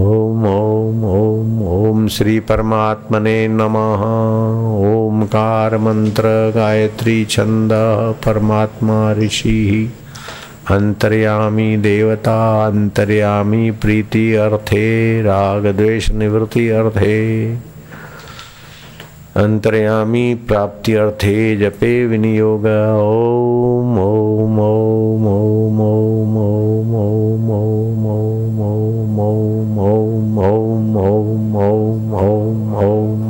[0.00, 4.02] ओम ओम ओम ओम श्री परमात्मने नमः।
[4.90, 6.22] ओमकार मंत्र
[6.54, 7.70] गायत्री छंद
[8.26, 9.92] परमात्मा ऋषि।
[10.70, 17.54] अंतर्यामी देवता, अंतर्यामी प्रीति अर्थे राग द्वेष निवृत्ति अर्थे।
[19.40, 30.38] अंतर्यामी प्राप्ति अर्थे जपे विनियोग ओम ओम ओम ओम ओम ओम ओम ओम ओम ओम
[30.38, 33.29] ओम ओम ओम ओम ओम ओम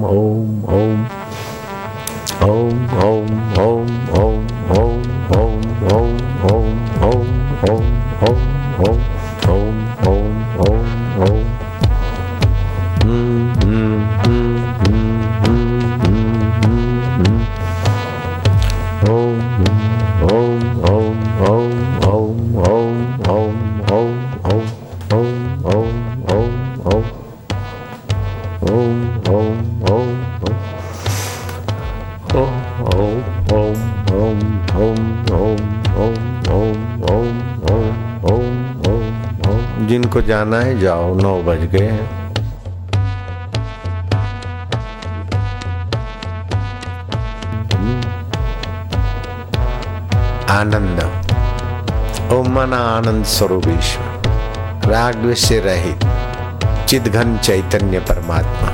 [40.50, 42.06] जाना है, जाओ, नौ बज गए हैं।
[50.50, 51.00] आनंद।
[52.32, 56.04] ओम मन आनंद स्वरूप ईश्वर राग से रहित,
[56.88, 58.70] चिदघन चैतन्य परमात्मा।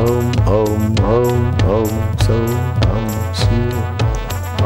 [0.00, 1.92] ओम ओम ओम ओम
[2.86, 3.08] हम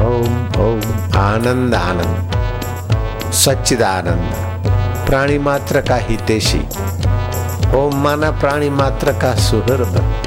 [0.00, 0.80] ओम ओम,
[1.20, 4.59] आनंद आनंद, सच्चिदानंद।
[5.06, 6.68] प्राणी मात्र का हितेशी.
[7.76, 10.24] ओम माना प्राणी मात्र का सुहृद.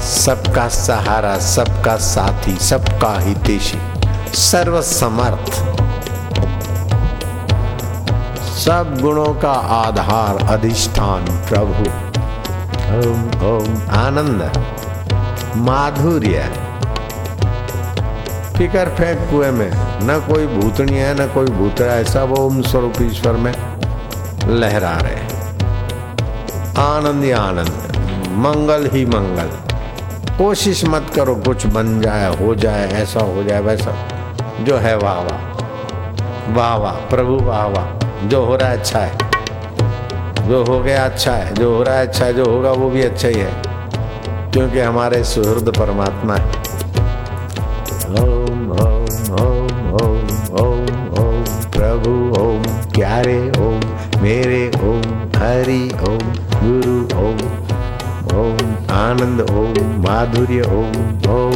[0.00, 3.78] सबका सहारा, सबका साथी, सबका हितेशी.
[4.34, 5.52] सर्व समर्थ
[8.44, 11.82] सब गुणों का आधार, अधिष्ठान, प्रभु.
[12.98, 13.78] ओम ओम.
[13.90, 14.66] आनंद.
[15.56, 16.69] माधुर्य.
[18.60, 19.70] फिकर फेंक कुएँ में।
[20.02, 23.54] न कोई भूतनी है, न कोई भूतरा है, सब ओम स्वरूप ईश्वर में
[24.46, 25.14] लहरा रहे
[26.82, 27.72] आनंद ही आनंद
[28.30, 29.46] मंगल ही मंगल।
[30.38, 34.08] कोशिश मत करो कुछ बन जाए, हो जाए, ऐसा हो जाए, वैसा।
[34.60, 35.38] जो है वाह वाह।
[36.54, 39.18] वाह वाह, प्रभु वाह वाह। जो हो रहा है अच्छा है।
[40.48, 43.02] जो हो गया अच्छा है। जो हो रहा है अच्छा है, जो होगा वो भी
[43.02, 43.62] अच्छा ही है।
[44.52, 46.59] क्योंकि हमारे सुहृद परमात्मा है।
[48.10, 49.04] ओम ओम
[49.40, 49.68] ओम
[50.02, 50.24] ओम
[50.60, 50.86] ओम
[51.20, 51.44] ओम
[51.76, 52.62] प्रभु ओम,
[52.94, 53.80] प्यारे ओम,
[54.22, 55.02] मेरे ओम,
[55.36, 57.38] हरि ओम, गुरु ओम
[58.38, 58.58] ओम,
[58.96, 60.92] आनंद ओम, माधुर्य ओम
[61.36, 61.49] ओम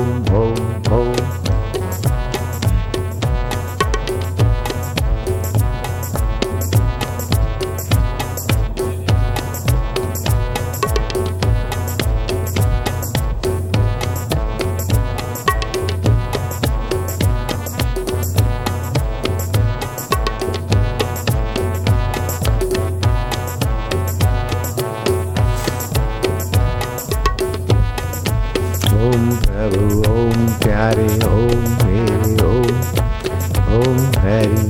[29.15, 34.65] ओम प्रभु ओम प्यारे ओम मेरे ओम ओम हरि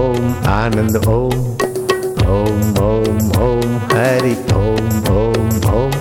[0.00, 1.40] ओम आनंद ओम
[2.34, 5.92] ओम ओम ओम हरि ओम ओम ओम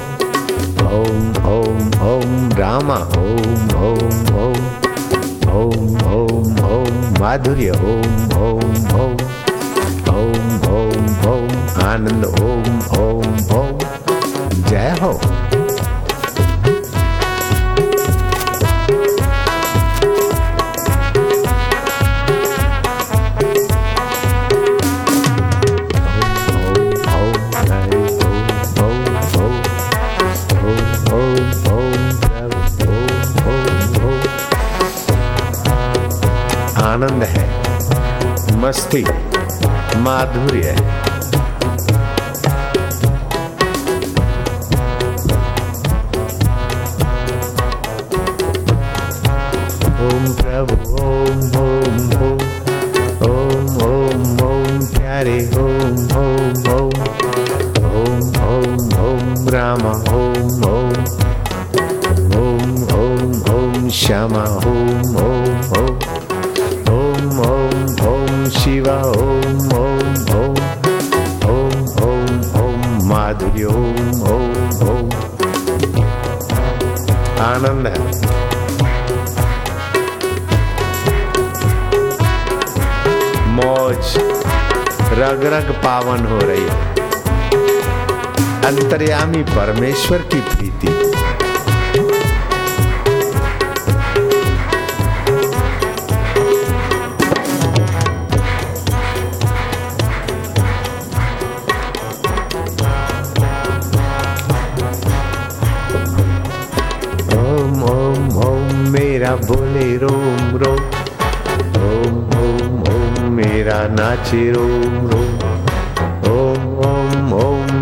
[0.90, 1.20] ओम
[1.54, 1.80] ओम
[2.12, 4.60] ओम रामा ओम ओम ओम
[5.56, 9.18] ओम ओम ओम माधुर्य ओम ओम ओम
[10.16, 13.78] ओम ओम ओम आनंद ओम ओम ओम
[14.70, 15.12] जय हो
[36.92, 37.44] आनंद है
[38.62, 39.04] मस्ती
[40.04, 40.90] माधुर्य है
[50.08, 51.96] ओम प्रभु ओम ओम
[52.28, 52.42] ओम
[53.30, 56.92] ओम ओम ओम प्यारे ओम ओम ओम
[58.02, 60.96] ओम ओम ओम राम ओम ओम
[62.42, 65.31] ओम ओम ओम श्यामा ओम ओम
[73.62, 75.12] माधुर्य ओम ओम ओम
[77.42, 78.00] आनंद है
[83.56, 84.18] मौज
[85.20, 86.90] रग रग पावन हो रही है।
[88.66, 91.11] अंतर्यामी परमेश्वर की प्रीति।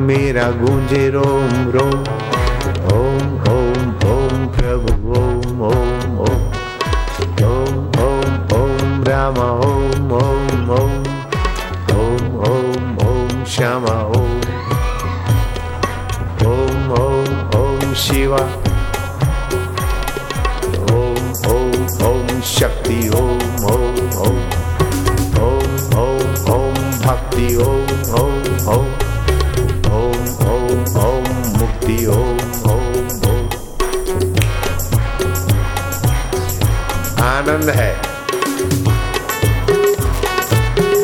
[0.10, 2.19] मेरा गूंजे गुञ्जे रोम्रो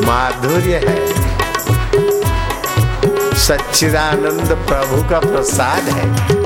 [0.06, 1.06] माधुर्य है।
[3.34, 6.36] सच्चिदानंद प्रभु का प्रसाद है।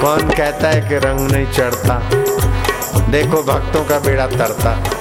[0.00, 2.00] कौन कहता है कि रंग नहीं चढ़ता?
[3.10, 4.93] देखो, भक्तों का बेड़ा तरता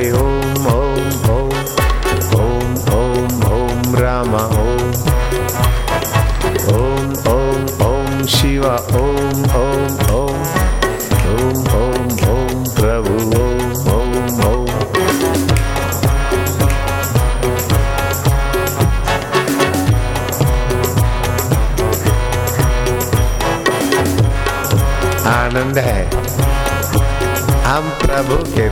[0.00, 0.27] Oh.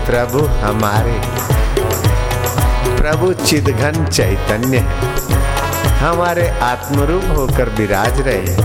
[0.06, 1.20] प्रभु हमारे।
[2.96, 4.78] प्रभु चिदघन चैतन्य
[5.98, 8.56] हमारे आत्मरूप होकर विराज रहे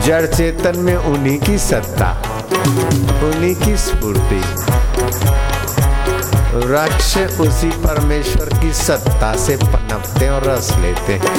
[0.00, 2.10] जड़ चेतन में उन्हीं की सत्ता,
[3.26, 4.40] उन्हीं की स्फूर्ति।
[6.56, 11.34] वृक्ष उसी परमेश्वर की सत्ता से पनपते और रस लेते हैं।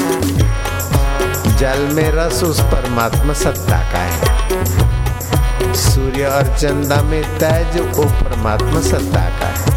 [1.57, 4.86] जल में रस उस परमात्मा सत्ता का है।
[5.77, 9.75] सूर्य और चंदा में तेज वो परमात्मा सत्ता का है।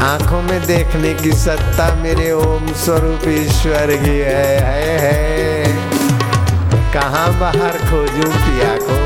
[0.00, 5.92] आँखों में देखने की सत्ता मेरे ओम स्वरूप ईश्वर की है, है, है।
[6.92, 8.98] कहाँ बाहर खोजूं पिया को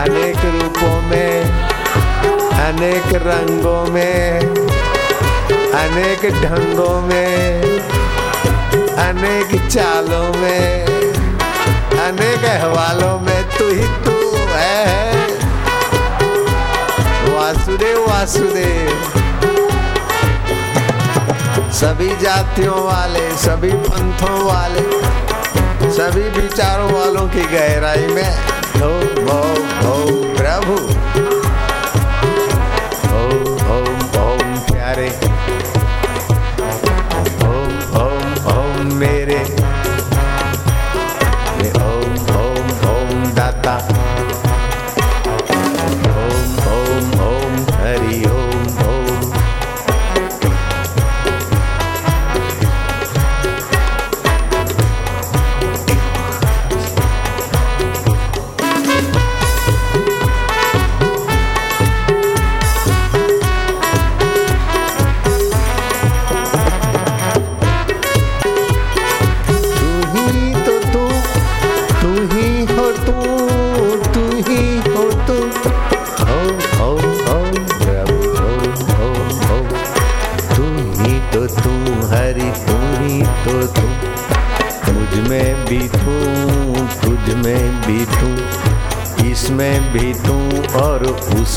[0.00, 1.44] अनेक रूपों में
[2.60, 4.40] अनेक रंगों में
[5.80, 7.62] अनेक ढंगों में
[9.08, 10.89] अनेक चालों में।
[12.10, 15.16] अनेक गहवालों में तू ही तू है।
[17.34, 19.12] वासुदेव वासुदेव।
[21.72, 24.86] सभी जातियों वाले, सभी पंथों वाले,
[25.90, 28.38] सभी विचारों वालों की गहराई में
[28.80, 28.90] हो
[29.22, 29.42] भो
[29.86, 31.39] हो, प्रभु।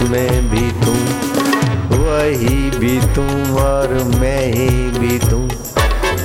[0.04, 0.94] उसमें भी तू
[1.98, 3.24] वही भी तू
[3.60, 4.68] और मैं ही
[4.98, 5.40] भी तू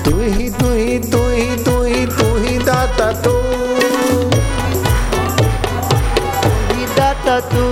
[0.05, 3.35] तू ही तू ही तू ही तू ही तू ही दाता तू
[6.97, 7.68] दाता तू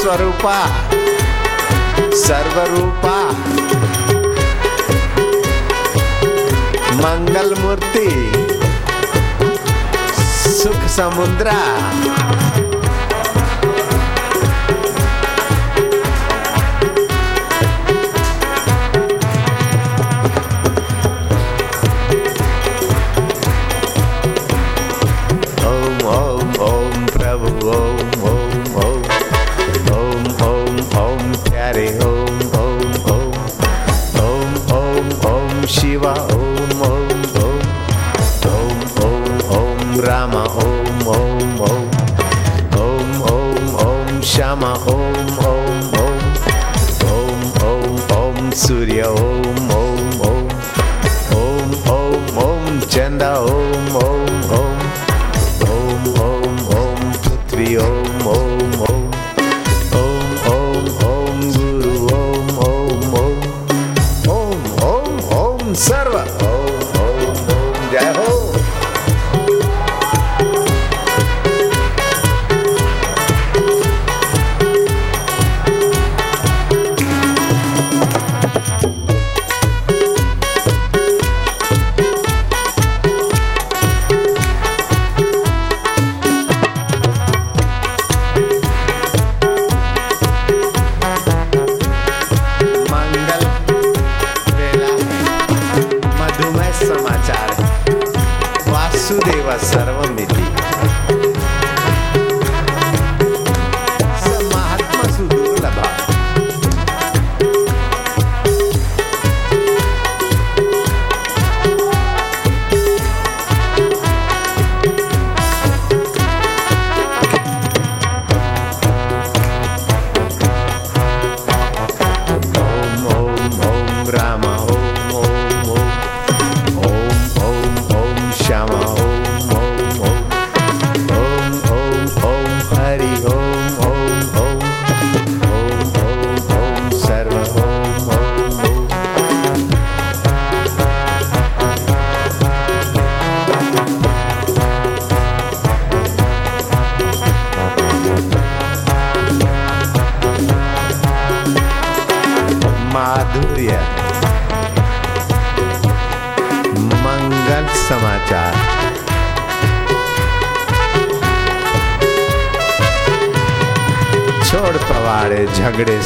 [0.00, 0.58] स्वरूपा
[2.20, 3.16] सर्वरूपा।
[7.00, 8.08] मंगल मूर्ति
[10.62, 11.58] सुख समुद्रा।
[48.70, 49.16] studio
[49.66, 49.89] more.
[99.68, 100.14] सर्वम्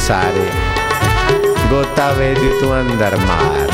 [0.07, 0.49] सारे
[1.69, 3.73] गोता वेदी तू अंदर मार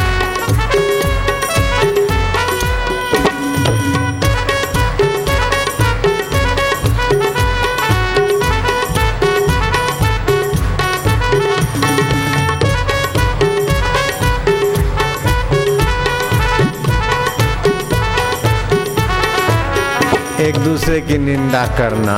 [20.42, 22.16] एक दूसरे की निंदा करना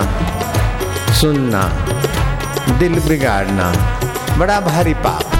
[1.21, 1.63] सुनना
[2.79, 4.02] दिल बिगाड़ना।
[4.37, 5.33] बड़ा भारी पाप।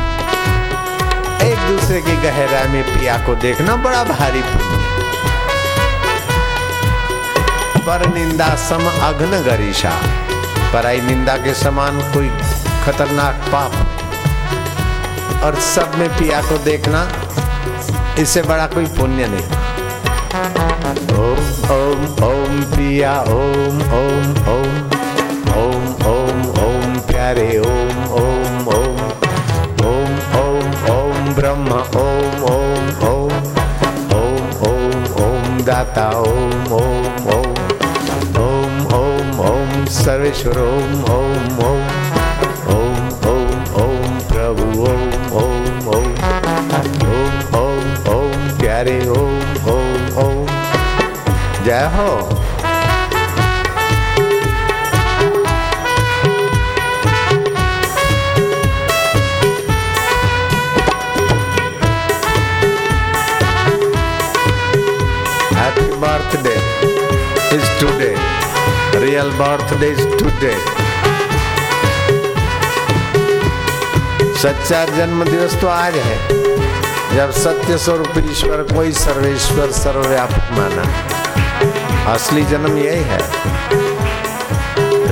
[1.44, 4.82] एक दूसरे की गहराई में पिया को देखना बड़ा भारी पुण्य।
[7.88, 9.94] पर निंदा सम अग्न गरीशा
[10.74, 12.30] पराई निंदा के समान कोई
[12.86, 13.74] खतरनाक पाप
[15.44, 17.02] और सब में पिया को देखना,
[18.20, 19.48] इससे बड़ा कोई पुण्य नहीं।
[21.18, 24.74] ओम ओम ओम पिया, ओम ओम ओम।
[25.54, 27.83] ओम ओम ओम प्यारे, ओम।
[35.68, 37.54] दाता ओम ओम ओम
[38.44, 41.84] ओम ओम ओम सर्वेश्वर ओम ओम ओम
[42.74, 42.98] ओम
[43.32, 43.54] ओम
[43.84, 45.04] ओम प्रभु ओम
[45.42, 46.10] ओम ओम
[47.08, 50.46] ओम ओम ओम प्यारे ओम ओम ओम
[51.66, 52.10] जय हो
[69.24, 70.56] Real birthday is today.
[74.38, 76.18] सच्चा जन्म दिवस तो आज है।
[77.16, 83.20] जब सत्य स्वरूप ईश्वर, कोई सर्वेश्वर, सर्वव्यापक माना। असली जन्म यही है।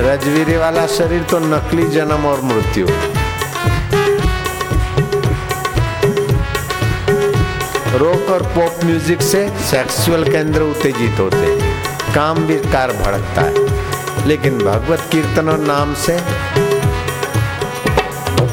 [0.02, 2.86] रजवीरे वाला शरीर तो नकली जन्म और मृत्यु।
[7.98, 11.56] रॉक और पॉप म्यूज़िक से सेक्सुअल केंद्र उत्तेजित होते।
[12.14, 13.81] काम भी कार भड़कता है।
[14.26, 16.16] लेकिन भगवत कीर्तन और नाम से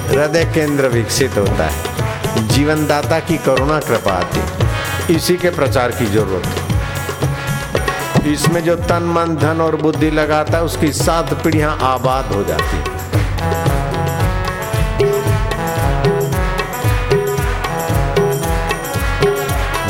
[0.10, 6.06] हृदय केंद्र विकसित होता है। जीवन दाता की करुणा कृपा आती इसी के प्रचार की
[6.06, 12.26] ज़रूरत है। इसमें जो तन, मन, धन और बुद्धि लगाता है, उसकी सात पीढ़ियाँ आबाद
[12.26, 12.84] हो जाती है।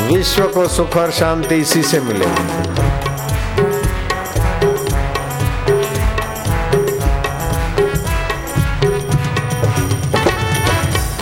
[0.08, 2.89] विश्व को सुख और शांति इसी से मिलेगी।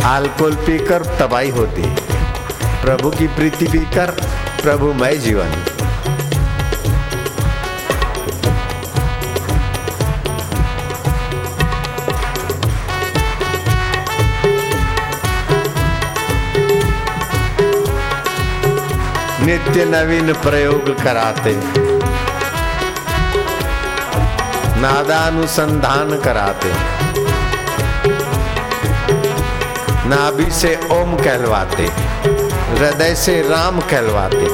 [0.05, 1.83] अल्कोहल पीकर तबाही होती
[2.83, 4.11] प्रभु की प्रीति पीकर
[4.63, 5.51] प्रभुमय जीवन।
[19.45, 21.53] नित्य नवीन प्रयोग कराते।
[24.81, 26.98] नादानुसंधान कराते।
[30.09, 31.87] नाभि से ओम कहलवाते,
[32.71, 34.47] हृदय से राम कहलवाते।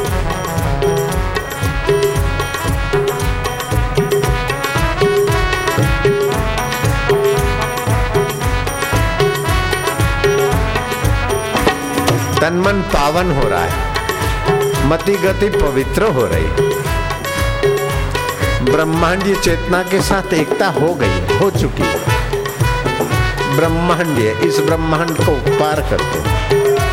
[12.40, 16.73] तन मन पावन हो रहा है, मति गति पवित्र हो रही
[18.64, 21.83] ब्रह्मांडीय चेतना के साथ एकता हो गई, हो चुकी
[23.57, 26.84] ब्रह्मांडीय इस ब्रह्मांड को पार करते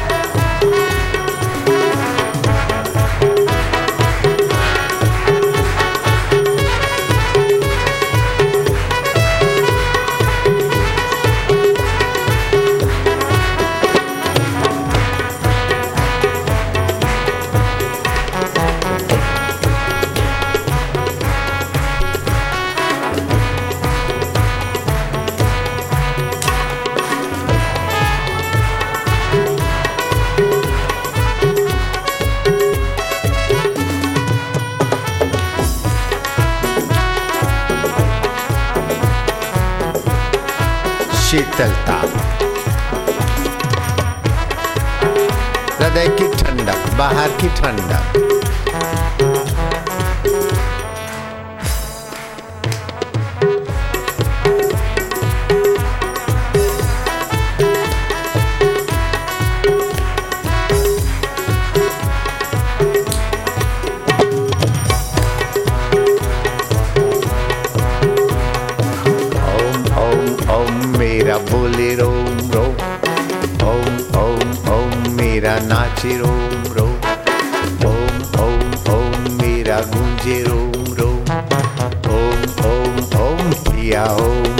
[41.61, 41.95] शीतलता
[45.79, 48.17] हृदय की ठंडक बाहर की ठंडक।
[76.01, 76.97] Ragunjir Om Rom
[77.85, 81.23] Om Om Om Mi Ragunjir Om Rom
[82.07, 82.45] Om
[83.13, 83.55] Om
[84.17, 84.50] Om.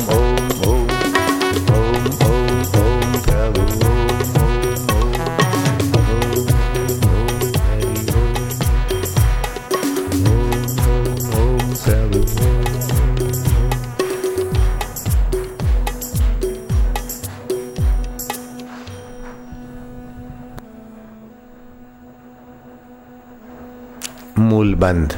[24.41, 25.13] मूल बंद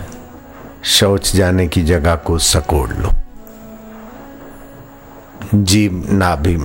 [0.83, 3.09] शौच जाने की जगह को सकोड़ लो।
[5.55, 6.55] जीव नाभि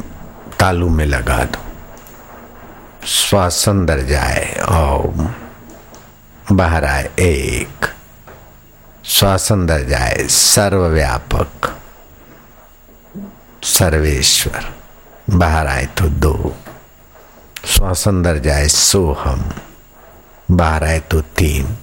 [0.61, 1.59] तालू में लगा दो।
[3.07, 5.29] श्वास अंदर जाए ओम
[6.53, 7.87] बाहर आए एक।
[9.05, 11.77] श्वास अंदर जाए सर्वव्यापक।
[13.63, 14.73] सर्वेश्वर,
[15.31, 16.55] बाहर आए तो दो।
[17.65, 19.45] श्वास अंदर जाए सोहम,
[20.51, 21.77] बाहर आए तो तीन।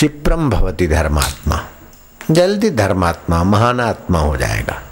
[0.00, 1.64] क्षिप्रम भवती धर्मात्मा।
[2.30, 4.82] जल्दी धर्मात्मा महान आत्मा हो जाएगा।